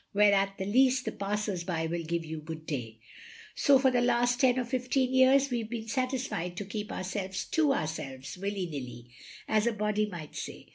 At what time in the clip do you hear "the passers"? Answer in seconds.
1.05-1.63